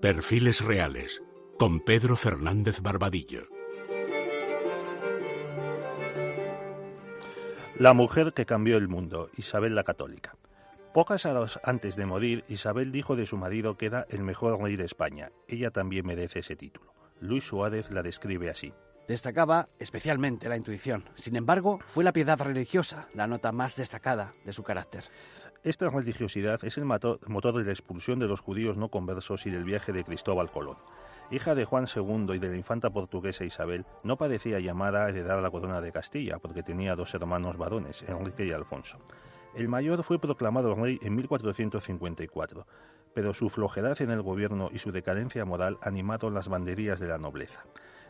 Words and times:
Perfiles 0.00 0.64
Reales, 0.64 1.20
con 1.58 1.80
Pedro 1.80 2.14
Fernández 2.14 2.82
Barbadillo. 2.82 3.48
La 7.76 7.94
mujer 7.94 8.32
que 8.32 8.46
cambió 8.46 8.76
el 8.76 8.86
mundo, 8.86 9.28
Isabel 9.36 9.74
la 9.74 9.82
Católica. 9.82 10.36
Pocas 10.94 11.26
horas 11.26 11.58
antes 11.64 11.96
de 11.96 12.06
morir, 12.06 12.44
Isabel 12.46 12.92
dijo 12.92 13.16
de 13.16 13.26
su 13.26 13.36
marido 13.38 13.76
que 13.76 13.86
era 13.86 14.06
el 14.08 14.22
mejor 14.22 14.62
rey 14.62 14.76
de 14.76 14.84
España. 14.84 15.32
Ella 15.48 15.72
también 15.72 16.06
merece 16.06 16.38
ese 16.38 16.54
título. 16.54 16.94
Luis 17.18 17.42
Suárez 17.42 17.90
la 17.90 18.04
describe 18.04 18.50
así. 18.50 18.72
Destacaba 19.08 19.70
especialmente 19.78 20.50
la 20.50 20.58
intuición. 20.58 21.02
Sin 21.14 21.34
embargo, 21.34 21.78
fue 21.86 22.04
la 22.04 22.12
piedad 22.12 22.38
religiosa 22.38 23.08
la 23.14 23.26
nota 23.26 23.52
más 23.52 23.74
destacada 23.74 24.34
de 24.44 24.52
su 24.52 24.62
carácter. 24.62 25.04
Esta 25.64 25.88
religiosidad 25.88 26.62
es 26.62 26.76
el 26.76 26.84
motor 26.84 27.18
de 27.56 27.64
la 27.64 27.72
expulsión 27.72 28.18
de 28.18 28.28
los 28.28 28.40
judíos 28.40 28.76
no 28.76 28.90
conversos 28.90 29.46
y 29.46 29.50
del 29.50 29.64
viaje 29.64 29.92
de 29.92 30.04
Cristóbal 30.04 30.50
Colón. 30.50 30.76
Hija 31.30 31.54
de 31.54 31.64
Juan 31.64 31.86
II 31.94 32.34
y 32.34 32.38
de 32.38 32.48
la 32.48 32.56
infanta 32.56 32.90
portuguesa 32.90 33.44
Isabel, 33.44 33.86
no 34.02 34.18
parecía 34.18 34.60
llamada 34.60 35.06
a 35.06 35.08
heredar 35.08 35.40
la 35.40 35.50
corona 35.50 35.80
de 35.80 35.92
Castilla, 35.92 36.38
porque 36.38 36.62
tenía 36.62 36.94
dos 36.94 37.14
hermanos 37.14 37.56
varones, 37.56 38.02
Enrique 38.02 38.44
y 38.44 38.52
Alfonso. 38.52 38.98
El 39.54 39.68
mayor 39.68 40.04
fue 40.04 40.18
proclamado 40.18 40.74
rey 40.74 40.98
en 41.02 41.16
1454, 41.16 42.66
pero 43.14 43.32
su 43.32 43.48
flojedad 43.48 44.00
en 44.02 44.10
el 44.10 44.22
gobierno 44.22 44.68
y 44.70 44.78
su 44.78 44.92
decadencia 44.92 45.46
moral 45.46 45.78
animaron 45.80 46.34
las 46.34 46.48
banderías 46.48 47.00
de 47.00 47.08
la 47.08 47.18
nobleza. 47.18 47.64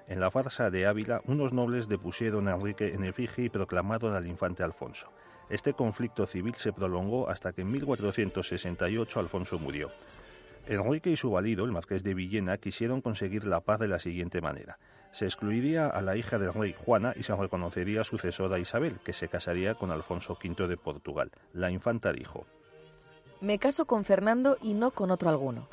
En 0.09 0.21
la 0.21 0.31
farsa 0.31 0.71
de 0.71 0.87
Ávila, 0.87 1.21
unos 1.27 1.53
nobles 1.53 1.87
depusieron 1.87 2.49
a 2.49 2.55
Enrique 2.55 2.95
en 2.95 3.05
efigie 3.05 3.45
y 3.45 3.51
proclamaron 3.51 4.15
al 4.15 4.27
infante 4.27 4.63
Alfonso. 4.63 5.13
Este 5.51 5.75
conflicto 5.75 6.25
civil 6.25 6.55
se 6.55 6.73
prolongó 6.73 7.29
hasta 7.29 7.53
que 7.53 7.61
en 7.61 7.71
1468 7.73 9.21
Alfonso 9.21 9.59
murió. 9.59 9.91
Enrique 10.67 11.11
y 11.11 11.17
su 11.17 11.31
valido, 11.31 11.67
el 11.67 11.73
marqués 11.73 12.03
de 12.05 12.15
Villena, 12.15 12.57
quisieron 12.57 13.03
conseguir 13.03 13.45
la 13.45 13.61
paz 13.61 13.81
de 13.81 13.89
la 13.89 13.99
siguiente 13.99 14.41
manera. 14.41 14.79
Se 15.13 15.27
excluiría 15.27 15.89
a 15.89 16.01
la 16.01 16.17
hija 16.17 16.39
del 16.39 16.55
rey 16.55 16.75
Juana 16.85 17.13
y 17.15 17.23
se 17.23 17.37
reconocería 17.37 18.03
sucesora 18.03 18.59
Isabel, 18.59 19.01
que 19.01 19.13
se 19.13 19.29
casaría 19.29 19.75
con 19.75 19.91
Alfonso 19.91 20.39
V 20.43 20.69
de 20.69 20.77
Portugal. 20.79 21.31
La 21.53 21.71
infanta 21.71 22.13
dijo: 22.13 22.47
Me 23.43 23.59
caso 23.59 23.85
con 23.85 24.05
Fernando 24.05 24.57
y 24.63 24.73
no 24.73 24.91
con 24.91 25.11
otro 25.11 25.29
alguno. 25.29 25.69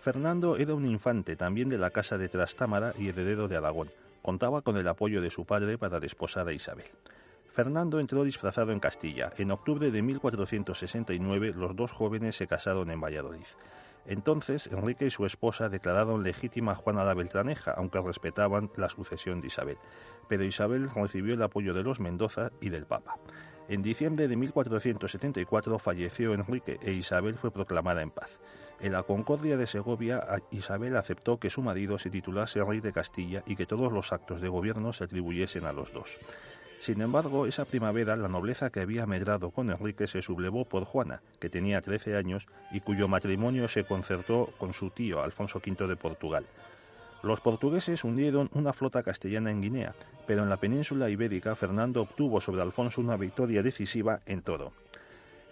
Fernando 0.00 0.56
era 0.56 0.72
un 0.72 0.86
infante 0.86 1.36
también 1.36 1.68
de 1.68 1.76
la 1.76 1.90
casa 1.90 2.16
de 2.16 2.30
Trastámara 2.30 2.94
y 2.98 3.08
heredero 3.08 3.48
de 3.48 3.58
Aragón. 3.58 3.90
Contaba 4.22 4.62
con 4.62 4.78
el 4.78 4.88
apoyo 4.88 5.20
de 5.20 5.28
su 5.28 5.44
padre 5.44 5.76
para 5.76 6.00
desposar 6.00 6.48
a 6.48 6.54
Isabel. 6.54 6.86
Fernando 7.52 8.00
entró 8.00 8.24
disfrazado 8.24 8.72
en 8.72 8.80
Castilla. 8.80 9.30
En 9.36 9.50
octubre 9.50 9.90
de 9.90 10.00
1469 10.00 11.52
los 11.54 11.76
dos 11.76 11.92
jóvenes 11.92 12.34
se 12.34 12.46
casaron 12.46 12.90
en 12.90 12.98
Valladolid. 12.98 13.44
Entonces 14.06 14.68
Enrique 14.68 15.04
y 15.04 15.10
su 15.10 15.26
esposa 15.26 15.68
declararon 15.68 16.22
legítima 16.22 16.72
a 16.72 16.76
Juana 16.76 17.04
la 17.04 17.12
Beltraneja, 17.12 17.72
aunque 17.72 18.00
respetaban 18.00 18.70
la 18.76 18.88
sucesión 18.88 19.42
de 19.42 19.48
Isabel. 19.48 19.76
Pero 20.28 20.44
Isabel 20.44 20.88
recibió 20.88 21.34
el 21.34 21.42
apoyo 21.42 21.74
de 21.74 21.82
los 21.82 22.00
Mendoza 22.00 22.52
y 22.62 22.70
del 22.70 22.86
Papa. 22.86 23.16
En 23.68 23.82
diciembre 23.82 24.28
de 24.28 24.36
1474 24.36 25.78
falleció 25.78 26.32
Enrique 26.32 26.78
e 26.80 26.92
Isabel 26.92 27.36
fue 27.36 27.50
proclamada 27.50 28.00
en 28.00 28.10
paz. 28.10 28.40
En 28.82 28.92
la 28.92 29.02
Concordia 29.02 29.58
de 29.58 29.66
Segovia, 29.66 30.24
Isabel 30.50 30.96
aceptó 30.96 31.38
que 31.38 31.50
su 31.50 31.60
marido 31.60 31.98
se 31.98 32.08
titulase 32.08 32.64
rey 32.64 32.80
de 32.80 32.94
Castilla 32.94 33.42
y 33.44 33.54
que 33.54 33.66
todos 33.66 33.92
los 33.92 34.10
actos 34.10 34.40
de 34.40 34.48
gobierno 34.48 34.94
se 34.94 35.04
atribuyesen 35.04 35.66
a 35.66 35.72
los 35.72 35.92
dos. 35.92 36.18
Sin 36.78 37.02
embargo, 37.02 37.46
esa 37.46 37.66
primavera 37.66 38.16
la 38.16 38.28
nobleza 38.28 38.70
que 38.70 38.80
había 38.80 39.04
medrado 39.04 39.50
con 39.50 39.68
Enrique 39.68 40.06
se 40.06 40.22
sublevó 40.22 40.64
por 40.64 40.84
Juana, 40.84 41.20
que 41.38 41.50
tenía 41.50 41.82
13 41.82 42.16
años 42.16 42.46
y 42.72 42.80
cuyo 42.80 43.06
matrimonio 43.06 43.68
se 43.68 43.84
concertó 43.84 44.48
con 44.56 44.72
su 44.72 44.88
tío 44.88 45.22
Alfonso 45.22 45.60
V 45.62 45.86
de 45.86 45.96
Portugal. 45.96 46.46
Los 47.22 47.42
portugueses 47.42 48.02
hundieron 48.02 48.48
una 48.54 48.72
flota 48.72 49.02
castellana 49.02 49.50
en 49.50 49.60
Guinea, 49.60 49.94
pero 50.26 50.42
en 50.42 50.48
la 50.48 50.56
península 50.56 51.10
ibérica 51.10 51.54
Fernando 51.54 52.00
obtuvo 52.00 52.40
sobre 52.40 52.62
Alfonso 52.62 53.02
una 53.02 53.18
victoria 53.18 53.62
decisiva 53.62 54.20
en 54.24 54.40
todo. 54.40 54.72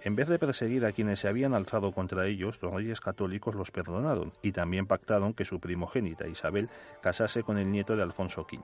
En 0.02 0.16
vez 0.16 0.28
de 0.28 0.38
perseguir 0.38 0.84
a 0.84 0.92
quienes 0.92 1.20
se 1.20 1.28
habían 1.28 1.54
alzado 1.54 1.92
contra 1.92 2.26
ellos, 2.26 2.58
los 2.62 2.72
reyes 2.72 3.00
católicos 3.00 3.54
los 3.54 3.70
perdonaron 3.70 4.32
y 4.42 4.52
también 4.52 4.86
pactaron 4.86 5.34
que 5.34 5.44
su 5.44 5.60
primogénita 5.60 6.28
Isabel 6.28 6.68
casase 7.00 7.42
con 7.42 7.58
el 7.58 7.70
nieto 7.70 7.96
de 7.96 8.02
Alfonso 8.02 8.46
V 8.50 8.60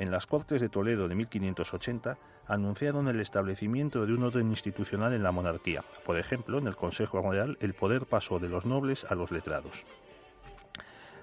en 0.00 0.10
las 0.10 0.26
Cortes 0.26 0.62
de 0.62 0.70
Toledo 0.70 1.08
de 1.08 1.14
1580 1.14 2.16
anunciaron 2.46 3.08
el 3.08 3.20
establecimiento 3.20 4.06
de 4.06 4.14
un 4.14 4.24
orden 4.24 4.48
institucional 4.48 5.12
en 5.12 5.22
la 5.22 5.30
monarquía. 5.30 5.84
Por 6.06 6.18
ejemplo, 6.18 6.56
en 6.56 6.66
el 6.66 6.74
Consejo 6.74 7.20
Real 7.30 7.58
el 7.60 7.74
poder 7.74 8.06
pasó 8.06 8.38
de 8.38 8.48
los 8.48 8.64
nobles 8.64 9.04
a 9.04 9.14
los 9.14 9.30
letrados. 9.30 9.84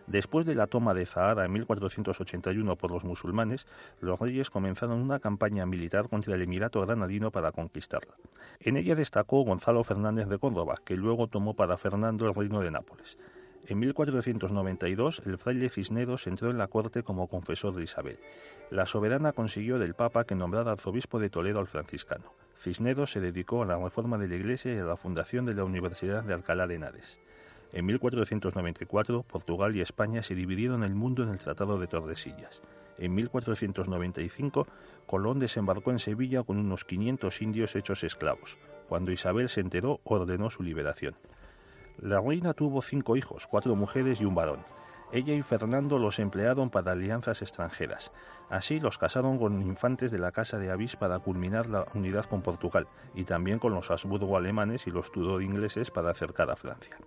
Después 0.08 0.46
de 0.46 0.56
la 0.56 0.68
toma 0.68 0.94
de 0.94 1.06
Zahara 1.06 1.44
en 1.44 1.52
1481 1.52 2.78
por 2.78 2.92
los 2.92 3.04
musulmanes, 3.04 3.68
los 4.00 4.18
reyes 4.18 4.50
comenzaron 4.50 5.02
una 5.02 5.20
campaña 5.20 5.66
militar 5.66 6.08
contra 6.08 6.36
el 6.36 6.42
Emirato 6.42 6.80
granadino 6.82 7.30
para 7.30 7.52
conquistarla. 7.52 8.16
En 8.62 8.78
ella 8.78 8.96
destacó 8.96 9.44
Gonzalo 9.44 9.84
Fernández 9.84 10.30
de 10.30 10.40
Córdoba, 10.40 10.76
que 10.86 10.96
luego 10.96 11.28
tomó 11.28 11.56
para 11.56 11.78
Fernando 11.78 12.26
el 12.26 12.34
reino 12.34 12.62
de 12.62 12.72
Nápoles. 12.72 13.18
En 13.66 13.80
1492, 13.80 15.24
el 15.26 15.38
fraile 15.38 15.70
Cisneros 15.70 16.26
entró 16.26 16.52
en 16.52 16.58
la 16.58 16.68
corte 16.68 17.04
como 17.04 17.28
confesor 17.28 17.76
de 17.76 17.84
Isabel. 17.84 18.18
La 18.72 18.86
soberana 18.86 19.34
consiguió 19.34 19.78
del 19.78 19.94
Papa 19.94 20.24
que 20.24 20.36
nombrara 20.36 20.72
arzobispo 20.72 21.20
de 21.20 21.30
Toledo 21.30 21.60
al 21.60 21.68
franciscano. 21.68 22.32
Cisneros 22.62 23.12
se 23.12 23.20
dedicó 23.20 23.64
a 23.64 23.66
la 23.66 23.78
reforma 23.78 24.18
de 24.18 24.30
la 24.30 24.36
Iglesia 24.36 24.74
y 24.74 24.78
a 24.78 24.86
la 24.86 24.96
fundación 24.96 25.46
de 25.46 25.54
la 25.54 25.66
Universidad 25.66 26.24
de 26.24 26.34
Alcalá 26.34 26.66
de 26.66 26.76
Henares. 26.76 27.20
En 27.74 27.86
1494, 27.86 29.24
Portugal 29.24 29.76
y 29.76 29.82
España 29.82 30.24
se 30.24 30.36
dividieron 30.36 30.84
el 30.84 30.96
mundo 30.96 31.24
en 31.24 31.30
el 31.30 31.40
Tratado 31.40 31.78
de 31.80 31.88
Tordesillas. 31.88 32.62
En 32.98 33.14
1495, 33.14 34.68
Colón 35.06 35.40
desembarcó 35.40 35.92
en 35.92 36.00
Sevilla 36.00 36.44
con 36.44 36.58
unos 36.58 36.86
500 36.86 37.42
indios 37.42 37.76
hechos 37.76 38.04
esclavos. 38.04 38.58
Cuando 38.88 39.12
Isabel 39.12 39.50
se 39.50 39.62
enteró, 39.62 40.00
ordenó 40.04 40.50
su 40.50 40.64
liberación. 40.64 41.16
La 42.00 42.22
reina 42.22 42.54
tuvo 42.54 42.82
cinco 42.82 43.16
hijos, 43.16 43.48
cuatro 43.48 43.76
mujeres 43.76 44.22
y 44.22 44.26
un 44.26 44.36
varón. 44.36 44.64
Ella 45.12 45.34
y 45.34 45.42
Fernando 45.42 45.98
los 46.00 46.20
emplearon 46.20 46.70
para 46.70 46.92
alianzas 46.92 47.42
extranjeras. 47.42 48.12
Así 48.50 48.80
los 48.80 48.98
casaron 48.98 49.38
con 49.38 49.62
infantes 49.62 50.12
de 50.12 50.20
la 50.20 50.32
Casa 50.32 50.58
de 50.58 50.70
Avís 50.70 50.98
para 50.98 51.20
culminar 51.20 51.68
la 51.68 51.86
unidad 51.94 52.26
con 52.26 52.42
Portugal 52.42 52.88
y 53.16 53.24
también 53.24 53.60
con 53.60 53.74
los 53.74 53.90
Habsburgo 53.90 54.36
alemanes 54.36 54.86
y 54.86 54.92
los 54.92 55.12
Tudor 55.12 55.42
ingleses 55.44 55.92
para 55.92 56.12
acercar 56.12 56.52
a 56.52 56.58
Francia. 56.58 56.98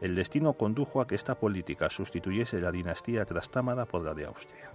El 0.00 0.16
destino 0.16 0.54
condujo 0.54 1.00
a 1.00 1.06
que 1.06 1.14
esta 1.14 1.36
política 1.36 1.88
sustituyese 1.90 2.60
la 2.60 2.72
dinastía 2.72 3.24
trastámara 3.24 3.86
por 3.86 4.04
la 4.04 4.14
de 4.14 4.26
Austria. 4.26 4.70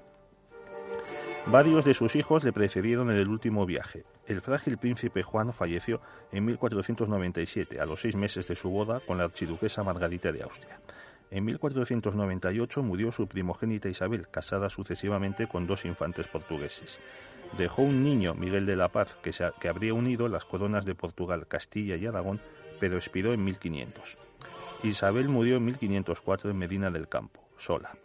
Varios 1.47 1.83
de 1.83 1.93
sus 1.93 2.15
hijos 2.15 2.43
le 2.43 2.53
precedieron 2.53 3.09
en 3.09 3.17
el 3.17 3.27
último 3.27 3.65
viaje. 3.65 4.03
El 4.27 4.41
frágil 4.41 4.77
príncipe 4.77 5.23
Juan 5.23 5.51
falleció 5.51 5.99
en 6.31 6.45
1497, 6.45 7.79
a 7.79 7.85
los 7.85 8.01
seis 8.01 8.15
meses 8.15 8.47
de 8.47 8.55
su 8.55 8.69
boda 8.69 9.01
con 9.05 9.17
la 9.17 9.23
archiduquesa 9.23 9.83
Margarita 9.83 10.31
de 10.31 10.43
Austria. 10.43 10.79
En 11.31 11.45
1498 11.45 12.81
murió 12.81 13.11
su 13.11 13.27
primogénita 13.27 13.87
Isabel, 13.87 14.27
casada 14.29 14.69
sucesivamente 14.69 15.47
con 15.47 15.67
dos 15.67 15.85
infantes 15.85 16.27
portugueses. 16.27 16.99
Dejó 17.57 17.83
un 17.83 18.03
niño, 18.03 18.33
Miguel 18.33 18.65
de 18.65 18.75
la 18.75 18.89
Paz, 18.89 19.15
que, 19.21 19.31
que 19.59 19.69
habría 19.69 19.93
unido 19.93 20.27
las 20.27 20.45
coronas 20.45 20.85
de 20.85 20.95
Portugal, 20.95 21.47
Castilla 21.47 21.95
y 21.95 22.05
Aragón, 22.05 22.41
pero 22.79 22.95
expiró 22.95 23.33
en 23.33 23.43
1500. 23.43 24.17
Isabel 24.83 25.29
murió 25.29 25.57
en 25.57 25.65
1504 25.65 26.49
en 26.49 26.57
Medina 26.57 26.89
del 26.89 27.07
Campo, 27.07 27.43
sola. 27.57 27.95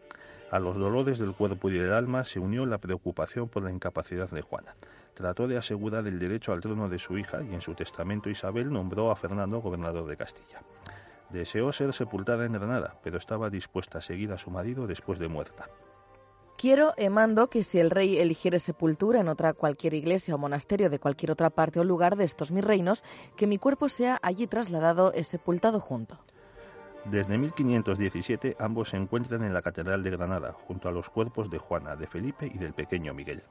A 0.50 0.58
los 0.58 0.76
dolores 0.76 1.18
del 1.18 1.32
cuerpo 1.32 1.70
y 1.70 1.78
del 1.78 1.92
alma 1.92 2.24
se 2.24 2.40
unió 2.40 2.66
la 2.66 2.78
preocupación 2.78 3.48
por 3.48 3.62
la 3.62 3.70
incapacidad 3.70 4.30
de 4.30 4.42
Juana. 4.42 4.74
Trató 5.14 5.46
de 5.46 5.56
asegurar 5.56 6.06
el 6.06 6.18
derecho 6.18 6.52
al 6.52 6.60
trono 6.60 6.88
de 6.88 6.98
su 6.98 7.16
hija 7.16 7.42
y 7.42 7.54
en 7.54 7.60
su 7.60 7.74
testamento 7.74 8.28
Isabel 8.28 8.72
nombró 8.72 9.10
a 9.10 9.16
Fernando 9.16 9.60
gobernador 9.60 10.06
de 10.08 10.16
Castilla. 10.16 10.60
Deseó 11.30 11.72
ser 11.72 11.92
sepultada 11.92 12.44
en 12.44 12.52
Granada, 12.52 12.98
pero 13.02 13.18
estaba 13.18 13.50
dispuesta 13.50 13.98
a 13.98 14.02
seguir 14.02 14.32
a 14.32 14.38
su 14.38 14.50
marido 14.50 14.86
después 14.86 15.18
de 15.18 15.28
muerta. 15.28 15.68
Quiero 16.56 16.94
e 16.96 17.10
mando 17.10 17.50
que 17.50 17.64
si 17.64 17.80
el 17.80 17.90
rey 17.90 18.18
eligiere 18.18 18.60
sepultura 18.60 19.20
en 19.20 19.28
otra 19.28 19.54
cualquier 19.54 19.94
iglesia 19.94 20.34
o 20.34 20.38
monasterio 20.38 20.88
de 20.88 21.00
cualquier 21.00 21.32
otra 21.32 21.50
parte 21.50 21.80
o 21.80 21.84
lugar 21.84 22.16
de 22.16 22.24
estos 22.24 22.52
mis 22.52 22.64
reinos, 22.64 23.02
que 23.36 23.46
mi 23.46 23.58
cuerpo 23.58 23.88
sea 23.88 24.20
allí 24.22 24.46
trasladado 24.46 25.12
y 25.14 25.24
sepultado 25.24 25.80
junto. 25.80 26.18
Desde 27.04 27.36
1517 27.36 28.56
ambos 28.58 28.90
se 28.90 28.96
encuentran 28.96 29.44
en 29.44 29.52
la 29.52 29.60
Catedral 29.60 30.02
de 30.02 30.10
Granada, 30.10 30.52
junto 30.52 30.88
a 30.88 30.92
los 30.92 31.10
cuerpos 31.10 31.50
de 31.50 31.58
Juana, 31.58 31.96
de 31.96 32.06
Felipe 32.06 32.46
y 32.46 32.56
del 32.56 32.72
pequeño 32.72 33.12
Miguel. 33.12 33.42